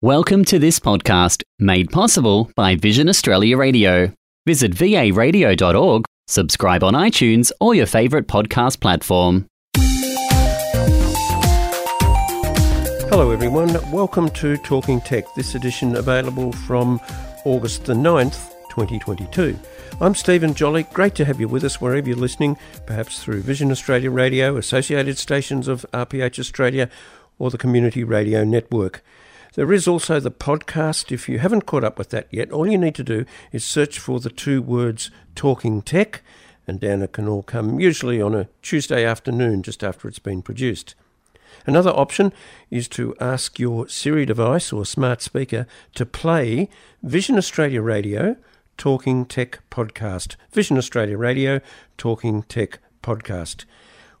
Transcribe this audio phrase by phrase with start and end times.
[0.00, 4.12] Welcome to this podcast, made possible by Vision Australia Radio.
[4.46, 9.46] Visit varadio.org, subscribe on iTunes or your favourite podcast platform.
[13.10, 13.72] Hello, everyone.
[13.90, 17.00] Welcome to Talking Tech, this edition available from
[17.44, 19.58] August the 9th, 2022.
[20.00, 20.84] I'm Stephen Jolly.
[20.92, 22.56] Great to have you with us wherever you're listening,
[22.86, 26.88] perhaps through Vision Australia Radio, associated stations of RPH Australia,
[27.40, 29.02] or the Community Radio Network.
[29.58, 31.10] There is also the podcast.
[31.10, 33.98] If you haven't caught up with that yet, all you need to do is search
[33.98, 36.22] for the two words Talking Tech,
[36.68, 40.42] and down it can all come, usually on a Tuesday afternoon just after it's been
[40.42, 40.94] produced.
[41.66, 42.32] Another option
[42.70, 45.66] is to ask your Siri device or smart speaker
[45.96, 46.68] to play
[47.02, 48.36] Vision Australia Radio
[48.76, 50.36] Talking Tech Podcast.
[50.52, 51.60] Vision Australia Radio
[51.96, 53.64] Talking Tech Podcast.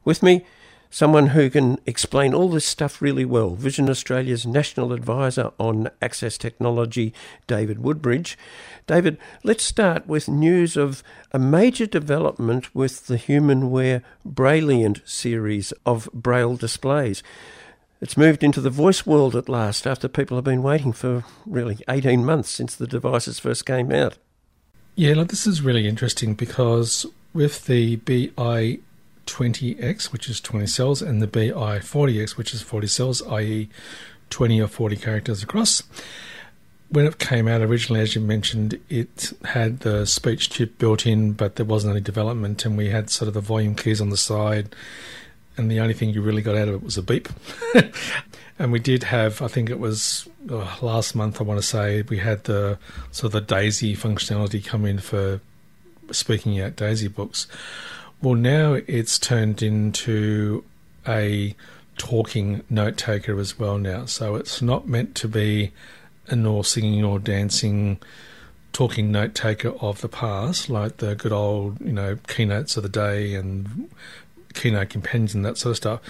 [0.04, 0.44] With me
[0.90, 3.50] someone who can explain all this stuff really well.
[3.50, 7.12] Vision Australia's National Advisor on Access Technology,
[7.46, 8.38] David Woodbridge.
[8.86, 16.08] David, let's start with news of a major development with the Humanware Brailliant series of
[16.12, 17.22] Braille displays.
[18.00, 21.78] It's moved into the voice world at last after people have been waiting for really
[21.88, 24.16] 18 months since the devices first came out.
[24.94, 28.78] Yeah, look, this is really interesting because with the BI
[29.28, 33.68] 20X, which is 20 cells, and the BI 40X, which is 40 cells, i.e.,
[34.30, 35.82] 20 or 40 characters across.
[36.90, 41.32] When it came out originally, as you mentioned, it had the speech chip built in,
[41.32, 44.16] but there wasn't any development, and we had sort of the volume keys on the
[44.16, 44.74] side,
[45.56, 47.28] and the only thing you really got out of it was a beep.
[48.58, 52.02] and we did have, I think it was oh, last month, I want to say,
[52.02, 52.78] we had the
[53.10, 55.40] sort of the DAISY functionality come in for
[56.10, 57.46] speaking out DAISY books
[58.22, 60.64] well, now it's turned into
[61.06, 61.54] a
[61.96, 64.06] talking note taker as well now.
[64.06, 65.72] So it's not meant to be
[66.28, 67.98] an all singing or dancing
[68.72, 72.88] talking note taker of the past, like the good old, you know, keynotes of the
[72.88, 73.90] day and
[74.54, 76.00] keynote companions and that sort of stuff.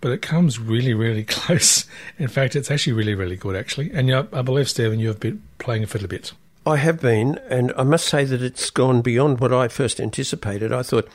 [0.00, 1.86] But it comes really, really close.
[2.18, 3.90] In fact, it's actually really, really good, actually.
[3.92, 6.32] And I believe, Stephen, you have been playing it a bit.
[6.66, 10.72] I have been, and I must say that it's gone beyond what I first anticipated.
[10.72, 11.08] I thought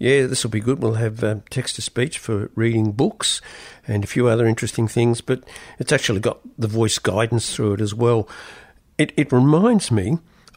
[0.00, 0.82] yeah, this will be good.
[0.82, 3.42] We'll have um, text to speech for reading books
[3.86, 5.44] and a few other interesting things, but
[5.78, 8.26] it's actually got the voice guidance through it as well.
[8.96, 10.16] It, it reminds me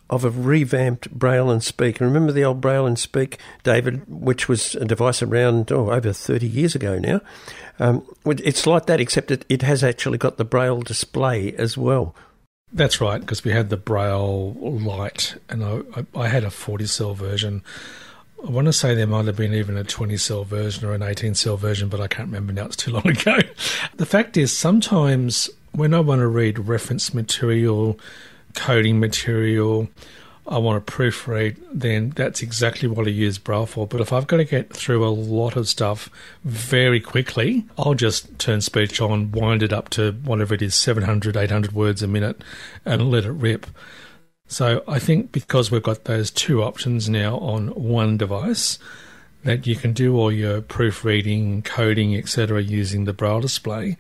[0.10, 2.00] of a revamped Braille and Speak.
[2.00, 6.48] Remember the old Braille and Speak, David, which was a device around oh, over 30
[6.48, 7.20] years ago now?
[7.80, 12.16] Um, it's like that, except it, it has actually got the Braille display as well.
[12.72, 16.86] That's right, because we had the Braille Lite, and I, I, I had a 40
[16.86, 17.62] cell version
[18.46, 21.02] I want to say there might have been even a 20 cell version or an
[21.02, 22.66] 18 cell version, but I can't remember now.
[22.66, 23.38] It's too long ago.
[23.96, 27.98] the fact is, sometimes when I want to read reference material,
[28.54, 29.88] coding material,
[30.46, 33.88] I want to proofread, then that's exactly what I use Braille for.
[33.88, 36.10] But if I've got to get through a lot of stuff
[36.44, 41.38] very quickly, I'll just turn speech on, wind it up to whatever it is, 700,
[41.38, 42.44] 800 words a minute,
[42.84, 43.68] and let it rip.
[44.48, 48.78] So I think because we've got those two options now on one device,
[49.44, 52.62] that you can do all your proofreading, coding, etc.
[52.62, 53.98] using the Braille display.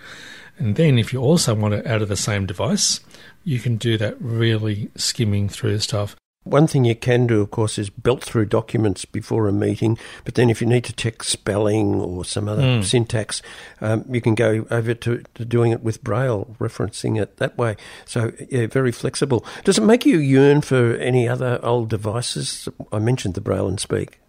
[0.58, 3.00] And then if you also want it out of the same device,
[3.44, 6.16] you can do that really skimming through stuff.
[6.44, 9.98] One thing you can do, of course, is belt through documents before a meeting.
[10.26, 12.84] But then, if you need to check spelling or some other mm.
[12.84, 13.42] syntax,
[13.80, 17.78] um, you can go over to, to, doing it with Braille, referencing it that way.
[18.06, 19.46] So, yeah, very flexible.
[19.64, 22.68] Does it make you yearn for any other old devices?
[22.92, 24.20] I mentioned the Braille and Speak.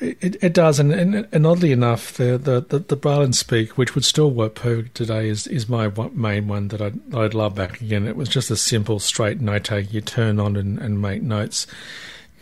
[0.00, 4.04] It, it does, and, and, and oddly enough, the, the, the, the Speak, which would
[4.04, 8.08] still work perfect today, is, is my main one that I'd, I'd love back again.
[8.08, 11.66] It was just a simple, straight note take you turn on and, and make notes.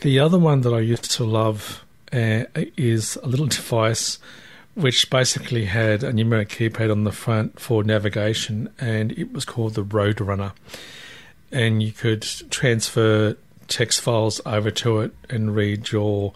[0.00, 2.44] The other one that I used to love uh,
[2.76, 4.18] is a little device
[4.74, 9.74] which basically had a numeric keypad on the front for navigation, and it was called
[9.74, 10.52] the Roadrunner.
[11.52, 13.36] And you could transfer
[13.66, 16.32] text files over to it and read your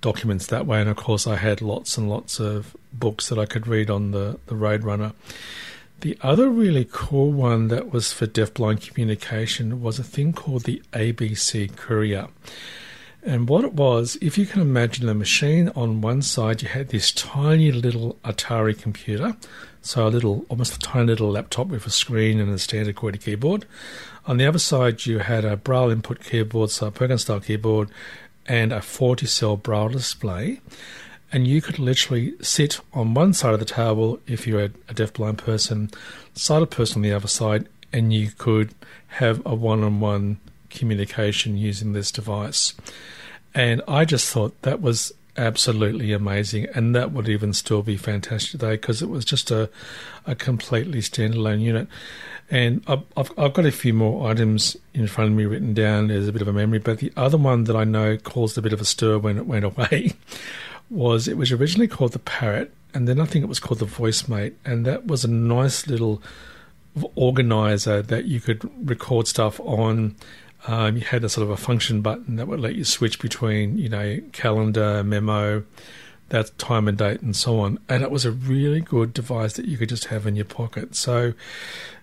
[0.00, 0.80] documents that way.
[0.80, 4.10] And of course, I had lots and lots of books that I could read on
[4.10, 5.12] the, the Roadrunner.
[6.00, 10.82] The other really cool one that was for deafblind communication was a thing called the
[10.92, 12.28] ABC Courier.
[13.22, 16.88] And what it was, if you can imagine a machine on one side, you had
[16.88, 19.36] this tiny little Atari computer,
[19.82, 23.22] so a little, almost a tiny little laptop with a screen and a standard QWERTY
[23.22, 23.66] keyboard.
[24.24, 27.90] On the other side, you had a Braille input keyboard, so a Perkins style keyboard,
[28.46, 30.60] and a 40 cell braille display.
[31.32, 35.38] And you could literally sit on one side of the table if you're a, deafblind
[35.38, 35.90] person,
[36.34, 38.74] sighted person on the other side, and you could
[39.06, 40.40] have a one on one
[40.70, 42.74] communication using this device.
[43.54, 48.52] And I just thought that was absolutely amazing, and that would even still be fantastic
[48.52, 49.70] today because it was just a,
[50.26, 51.88] a completely standalone unit.
[52.50, 56.10] And I've, I've, I've, got a few more items in front of me written down
[56.10, 58.62] as a bit of a memory, but the other one that I know caused a
[58.62, 60.14] bit of a stir when it went away
[60.90, 63.86] was it was originally called the Parrot, and then I think it was called the
[63.86, 66.20] VoiceMate, and that was a nice little
[67.14, 70.16] organizer that you could record stuff on.
[70.66, 73.78] Um, you had a sort of a function button that would let you switch between,
[73.78, 75.64] you know, calendar, memo,
[76.28, 77.78] that time and date, and so on.
[77.88, 80.94] And it was a really good device that you could just have in your pocket.
[80.94, 81.34] So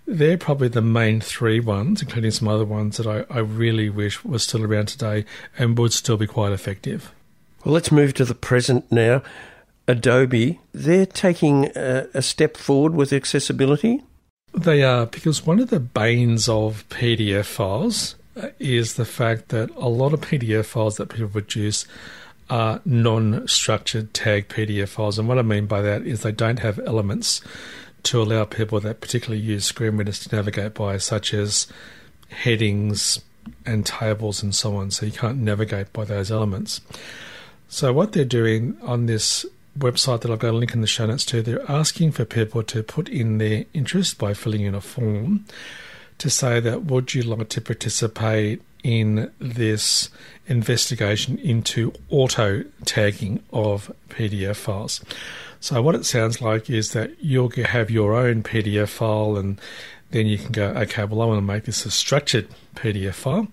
[0.06, 4.24] they're probably the main three ones, including some other ones that I, I really wish
[4.24, 5.26] were still around today
[5.58, 7.12] and would still be quite effective.
[7.64, 9.22] Well, let's move to the present now.
[9.88, 14.04] Adobe, they're taking a, a step forward with accessibility.
[14.54, 19.70] They are, because one of the banes of PDF files Uh, is the fact that
[19.78, 21.88] a lot of PDF files that people produce
[22.50, 25.18] are non structured tag PDF files.
[25.18, 27.42] And what I mean by that is they don't have elements
[28.04, 31.68] to allow people that particularly use screen readers to navigate by, such as
[32.30, 33.20] headings
[33.66, 34.92] and tables and so on.
[34.92, 36.82] So you can't navigate by those elements.
[37.70, 39.46] So what they're doing on this
[39.80, 42.62] website that I've got a link in the show notes to, they're asking for people
[42.64, 45.46] to put in their interest by filling in a form
[46.18, 50.10] to say that would you like to participate in this
[50.48, 55.04] investigation into auto tagging of PDF files.
[55.60, 59.60] So, what it sounds like is that you'll have your own PDF file, and
[60.12, 63.48] then you can go, okay, well, I want to make this a structured PDF file,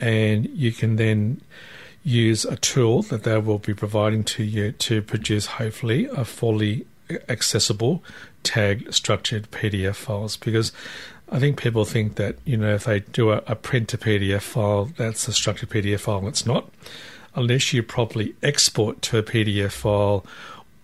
[0.00, 1.40] and you can then
[2.02, 6.86] use a tool that they will be providing to you to produce, hopefully, a fully
[7.28, 8.02] accessible
[8.42, 10.72] tagged structured PDF files because
[11.30, 14.42] I think people think that, you know, if they do a, a print to PDF
[14.42, 16.26] file, that's a structured PDF file.
[16.28, 16.70] It's not.
[17.34, 20.24] Unless you properly export to a PDF file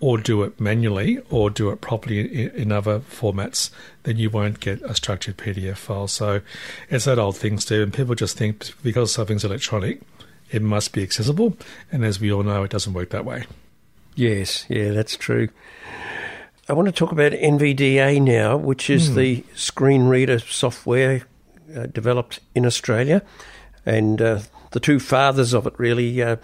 [0.01, 3.71] or do it manually or do it properly in, in, other formats,
[4.03, 6.09] then you won't get a structured PDF file.
[6.09, 6.41] So
[6.91, 10.03] it's that old thing, Steve, and people just think because something's electronic,
[10.51, 11.57] it must be accessible.
[11.93, 13.45] And as we all know, it doesn't work that way.
[14.17, 15.49] Yes, yeah, that's true.
[16.69, 19.15] I want to talk about NVDA now, which is mm.
[19.17, 21.23] the screen reader software
[21.75, 23.23] uh, developed in Australia.
[23.85, 26.37] And uh, the two fathers of it, really, uh,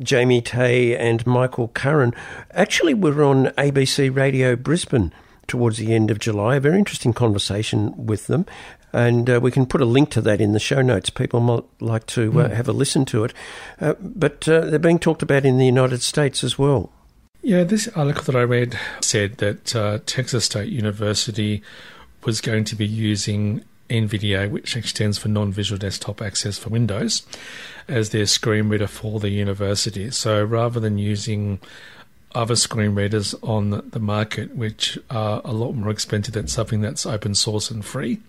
[0.00, 2.14] Jamie Teh and Michael Curran,
[2.50, 5.14] actually were on ABC Radio Brisbane
[5.46, 6.56] towards the end of July.
[6.56, 8.44] A very interesting conversation with them.
[8.92, 11.08] And uh, we can put a link to that in the show notes.
[11.08, 12.52] People might like to mm.
[12.52, 13.32] have a listen to it.
[13.80, 16.92] Uh, but uh, they're being talked about in the United States as well.
[17.44, 21.60] Yeah, this article that I read said that uh, Texas State University
[22.24, 27.26] was going to be using NVDA, which extends for non visual desktop access for Windows,
[27.88, 30.08] as their screen reader for the university.
[30.12, 31.58] So rather than using
[32.32, 37.04] other screen readers on the market, which are a lot more expensive than something that's
[37.04, 38.20] open source and free,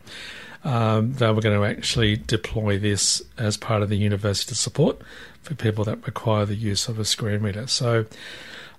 [0.63, 4.99] um, they were going to actually deploy this as part of the university support
[5.43, 7.67] for people that require the use of a screen reader.
[7.67, 8.05] So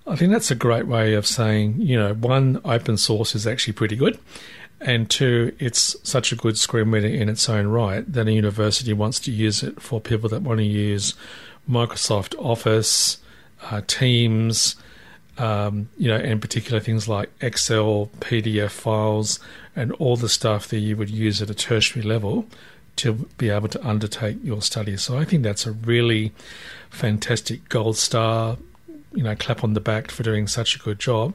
[0.07, 3.73] I think that's a great way of saying, you know, one, open source is actually
[3.73, 4.19] pretty good
[4.81, 8.93] and two, it's such a good screen reader in its own right that a university
[8.93, 11.13] wants to use it for people that want to use
[11.69, 13.17] Microsoft Office,
[13.63, 14.75] uh, Teams,
[15.37, 19.39] um, you know, in particular things like Excel, PDF files,
[19.75, 22.45] and all the stuff that you would use at a tertiary level
[22.97, 25.01] to be able to undertake your studies.
[25.01, 26.31] So I think that's a really
[26.89, 28.57] fantastic gold star,
[29.15, 31.33] you know, clap on the back for doing such a good job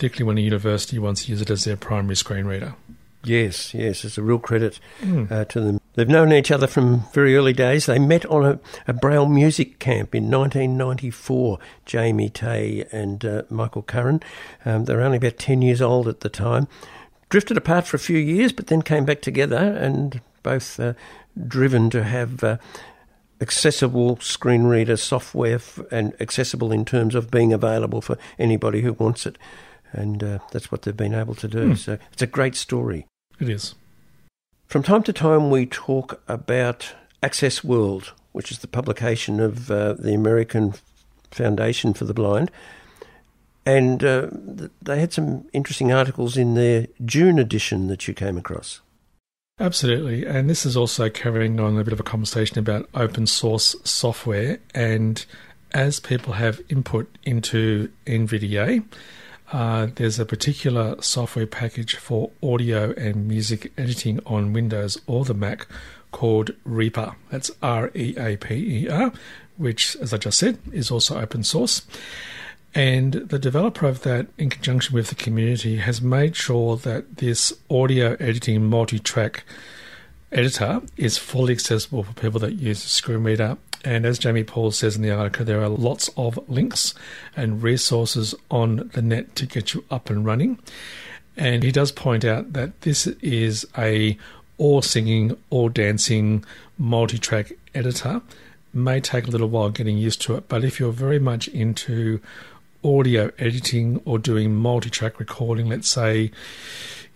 [0.00, 2.74] particularly when a university wants to use it as their primary screen reader.
[3.22, 5.30] Yes, yes, it's a real credit mm.
[5.30, 5.80] uh, to them.
[5.94, 7.84] They've known each other from very early days.
[7.84, 8.58] They met on a,
[8.88, 14.22] a Braille music camp in 1994, Jamie Teh and uh, Michael Curran.
[14.64, 16.66] Um, they were only about 10 years old at the time.
[17.28, 20.94] Drifted apart for a few years, but then came back together and both uh,
[21.46, 22.56] driven to have uh,
[23.40, 28.92] accessible screen reader software f- and accessible in terms of being available for anybody who
[28.94, 29.38] wants it
[29.92, 31.72] and uh, that's what they've been able to do.
[31.72, 31.78] Mm.
[31.78, 33.06] So it's a great story.
[33.38, 33.74] It is.
[34.66, 39.94] From time to time, we talk about Access World, which is the publication of uh,
[39.94, 40.74] the American
[41.30, 42.50] Foundation for the Blind.
[43.66, 44.28] And uh,
[44.80, 48.80] they had some interesting articles in their June edition that you came across.
[49.60, 50.24] Absolutely.
[50.24, 54.58] And this is also carrying on a bit of a conversation about open source software.
[54.74, 55.24] And
[55.72, 58.82] as people have input into NVDA,
[59.52, 65.34] uh, there's a particular software package for audio and music editing on Windows or the
[65.34, 65.66] Mac
[66.10, 67.14] called Reaper.
[67.28, 69.12] That's R E A P E R,
[69.58, 71.82] which, as I just said, is also open source.
[72.74, 77.52] And the developer of that, in conjunction with the community, has made sure that this
[77.68, 79.44] audio editing multi track
[80.32, 83.58] editor is fully accessible for people that use reader.
[83.84, 86.94] And as Jamie Paul says in the article, there are lots of links
[87.36, 90.58] and resources on the net to get you up and running.
[91.36, 94.16] And he does point out that this is a
[94.58, 96.44] all singing, all dancing,
[96.76, 98.20] multi track editor.
[98.72, 102.20] May take a little while getting used to it, but if you're very much into
[102.84, 106.30] audio editing or doing multi track recording, let's say,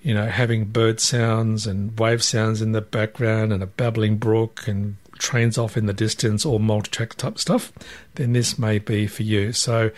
[0.02, 4.66] you know, having bird sounds and wave sounds in the background and a babbling brook
[4.68, 7.72] and trains off in the distance or multi track type stuff,
[8.16, 9.52] then this may be for you.
[9.52, 9.90] So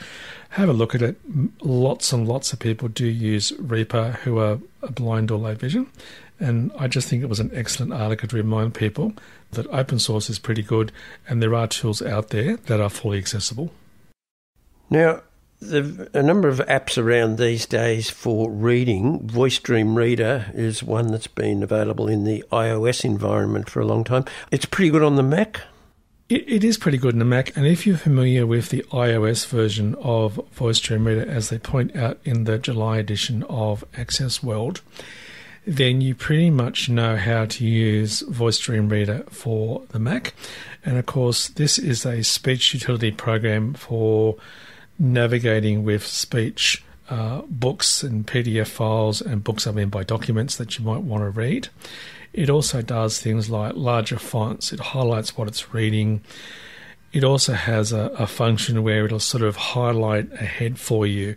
[0.50, 1.16] have a look at it.
[1.62, 4.58] Lots and lots of people do use Reaper who are
[4.90, 5.88] blind or low vision.
[6.38, 9.14] And I just think it was an excellent article to remind people
[9.52, 10.92] that open source is pretty good
[11.28, 13.72] and there are tools out there that are fully accessible.
[14.90, 15.22] Now,
[15.60, 19.26] a number of apps around these days for reading.
[19.26, 24.04] Voice Dream Reader is one that's been available in the iOS environment for a long
[24.04, 24.24] time.
[24.50, 25.62] It's pretty good on the Mac.
[26.28, 29.46] It, it is pretty good on the Mac, and if you're familiar with the iOS
[29.46, 34.42] version of Voice Dream Reader, as they point out in the July edition of Access
[34.42, 34.80] World,
[35.64, 40.34] then you pretty much know how to use Voice Dream Reader for the Mac.
[40.84, 44.36] And of course, this is a speech utility program for
[44.98, 50.78] navigating with speech uh, books and PDF files and books, I mean, by documents that
[50.78, 51.68] you might want to read.
[52.32, 56.22] It also does things like larger fonts, it highlights what it's reading.
[57.12, 61.36] It also has a, a function where it'll sort of highlight ahead for you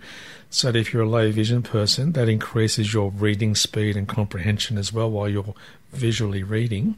[0.50, 4.78] so that if you're a low vision person, that increases your reading speed and comprehension
[4.78, 5.54] as well while you're
[5.94, 6.96] visually reading.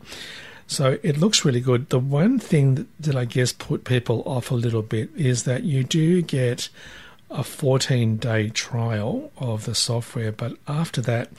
[0.71, 1.89] So it looks really good.
[1.89, 5.63] The one thing that, that I guess put people off a little bit is that
[5.63, 6.69] you do get
[7.29, 11.29] a 14 day trial of the software, but after that,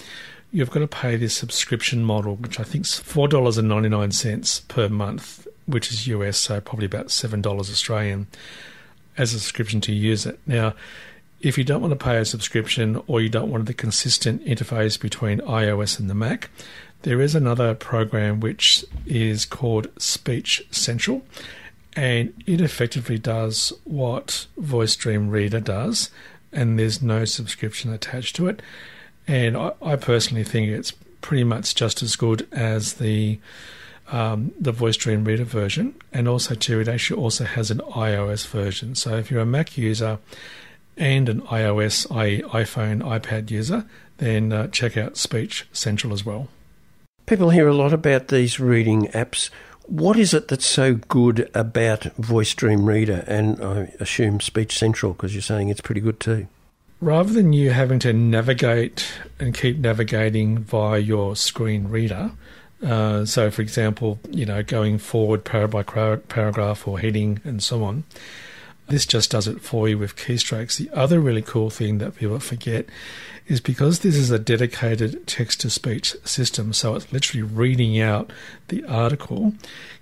[0.51, 5.91] you've got to pay this subscription model, which I think is $4.99 per month, which
[5.91, 8.27] is US, so probably about $7 Australian
[9.17, 10.39] as a subscription to use it.
[10.47, 10.75] Now,
[11.41, 15.01] if you don't want to pay a subscription or you don't want the consistent interface
[15.01, 16.51] between iOS and the Mac,
[17.03, 21.23] there is another program which is called Speech Central,
[21.95, 26.11] and it effectively does what Voice Dream Reader does,
[26.53, 28.63] and there's no subscription attached to it.
[29.27, 33.39] And I, I personally think it's pretty much just as good as the
[34.11, 38.47] um, the Voice Dream Reader version, and also too, it actually also has an iOS
[38.47, 38.95] version.
[38.95, 40.19] So if you're a Mac user
[40.99, 43.87] and an iOS, i.e., iPhone, iPad user,
[44.19, 46.49] then uh, check out Speech Central as well.
[47.27, 49.49] People hear a lot about these reading apps.
[49.87, 55.13] What is it that's so good about Voice Dream Reader and I assume Speech Central
[55.13, 56.49] because you're saying it's pretty good too?
[57.01, 59.07] Rather than you having to navigate
[59.39, 62.33] and keep navigating via your screen reader,
[62.85, 67.85] uh, so for example, you know, going forward paragraph by paragraph or heading and so
[67.85, 68.05] on,
[68.89, 70.77] this just does it for you with keystrokes.
[70.77, 72.87] The other really cool thing that people forget
[73.47, 78.33] is because this is a dedicated text to speech system, so it's literally reading out
[78.69, 79.55] the article,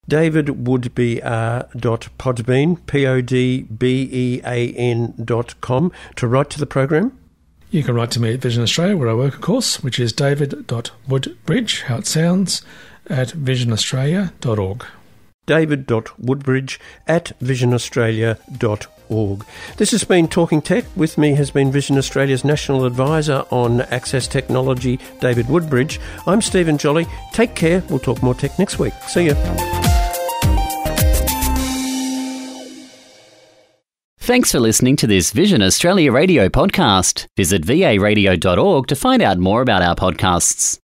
[0.08, 7.18] davidwoodbr.podbean, P-O-D-B-E-A-N dot com, to write to the program?
[7.72, 10.14] You can write to me at Vision Australia, where I work, of course, which is
[10.14, 12.62] david.woodbridge, how it sounds,
[13.10, 14.86] at visionaustralia.org.
[15.46, 19.46] David.woodbridge at visionaustralia.org.
[19.78, 20.84] This has been Talking Tech.
[20.96, 26.02] With me has been Vision Australia's National Advisor on Access Technology, David Woodbridge.
[26.28, 27.08] I'm Stephen Jolly.
[27.32, 27.82] Take care.
[27.90, 28.94] We'll talk more tech next week.
[29.08, 29.36] See you.
[34.20, 37.28] Thanks for listening to this Vision Australia radio podcast.
[37.38, 40.76] Visit varadio.org to find out more about our podcasts.